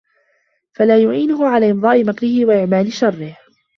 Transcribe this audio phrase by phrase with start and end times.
[0.75, 3.37] فَلَا يُعِينُهُ عَلَى إمْضَاءِ مَكْرِهِ، وَإِعْمَالِ شَرِّهِ